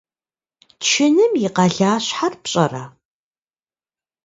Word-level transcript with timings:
Чыным 0.87 1.33
и 1.47 1.47
къалащхьэр 1.55 2.33
пщӏэрэ? 2.41 2.83